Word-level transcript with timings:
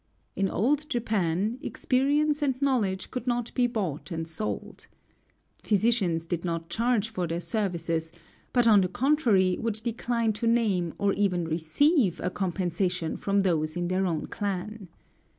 In 0.35 0.49
old 0.49 0.89
Japan, 0.89 1.59
experience 1.61 2.41
and 2.41 2.59
knowledge 2.59 3.11
could 3.11 3.27
not 3.27 3.53
be 3.53 3.67
bought 3.67 4.09
and 4.09 4.27
sold. 4.27 4.87
Physicians 5.61 6.25
did 6.25 6.43
not 6.43 6.71
charge 6.71 7.09
for 7.09 7.27
their 7.27 7.39
services, 7.39 8.11
but 8.51 8.67
on 8.67 8.81
the 8.81 8.87
contrary 8.89 9.59
would 9.59 9.79
decline 9.83 10.33
to 10.33 10.47
name 10.47 10.95
or 10.97 11.13
even 11.13 11.45
receive 11.47 12.19
a 12.23 12.31
compensation 12.31 13.15
from 13.15 13.41
those 13.41 13.77
in 13.77 13.89
their 13.89 14.07
own 14.07 14.25
clan. 14.25 14.87